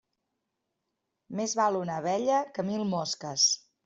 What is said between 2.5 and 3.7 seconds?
que mil mosques.